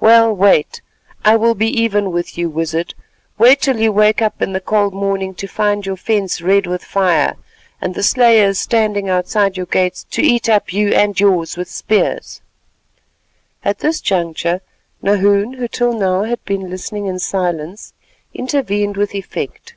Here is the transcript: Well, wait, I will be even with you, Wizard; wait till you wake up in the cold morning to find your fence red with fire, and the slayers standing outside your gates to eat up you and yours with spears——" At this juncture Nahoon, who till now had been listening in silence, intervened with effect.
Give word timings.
Well, 0.00 0.34
wait, 0.36 0.82
I 1.24 1.36
will 1.36 1.54
be 1.54 1.66
even 1.80 2.12
with 2.12 2.36
you, 2.36 2.50
Wizard; 2.50 2.92
wait 3.38 3.62
till 3.62 3.78
you 3.80 3.90
wake 3.90 4.20
up 4.20 4.42
in 4.42 4.52
the 4.52 4.60
cold 4.60 4.92
morning 4.92 5.34
to 5.36 5.46
find 5.46 5.86
your 5.86 5.96
fence 5.96 6.42
red 6.42 6.66
with 6.66 6.84
fire, 6.84 7.36
and 7.80 7.94
the 7.94 8.02
slayers 8.02 8.58
standing 8.60 9.08
outside 9.08 9.56
your 9.56 9.64
gates 9.64 10.04
to 10.10 10.20
eat 10.20 10.46
up 10.46 10.74
you 10.74 10.92
and 10.92 11.18
yours 11.18 11.56
with 11.56 11.70
spears——" 11.70 12.42
At 13.64 13.78
this 13.78 14.02
juncture 14.02 14.60
Nahoon, 15.02 15.54
who 15.54 15.66
till 15.66 15.94
now 15.94 16.24
had 16.24 16.44
been 16.44 16.68
listening 16.68 17.06
in 17.06 17.18
silence, 17.18 17.94
intervened 18.34 18.98
with 18.98 19.14
effect. 19.14 19.74